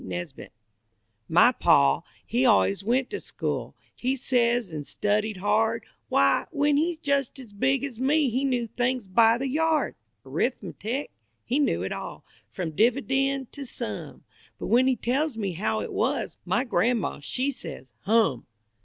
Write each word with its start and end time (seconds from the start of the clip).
NESBIT 0.03 0.51
My 1.29 1.51
pa 1.51 2.01
he 2.25 2.43
always 2.43 2.83
went 2.83 3.11
to 3.11 3.19
school, 3.19 3.75
He 3.93 4.15
says, 4.15 4.73
an' 4.73 4.83
studied 4.83 5.37
hard. 5.37 5.85
W'y, 6.11 6.47
when 6.49 6.77
he's 6.77 6.97
just 6.97 7.37
as 7.37 7.53
big 7.53 7.83
as 7.83 7.99
me 7.99 8.27
He 8.31 8.43
knew 8.43 8.65
things 8.65 9.07
by 9.07 9.37
the 9.37 9.47
yard! 9.47 9.93
Arithmetic? 10.25 11.11
He 11.45 11.59
knew 11.59 11.83
it 11.83 11.91
all 11.93 12.25
From 12.49 12.71
dividend 12.71 13.51
to 13.51 13.63
sum; 13.63 14.23
But 14.57 14.69
when 14.69 14.87
he 14.87 14.95
tells 14.95 15.37
me 15.37 15.51
how 15.51 15.81
it 15.81 15.93
was, 15.93 16.35
My 16.45 16.63
grandma, 16.63 17.19
she 17.19 17.51
says 17.51 17.91
"Hum!" 17.99 18.47